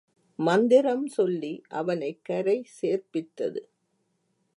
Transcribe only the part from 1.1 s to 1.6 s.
சொல்லி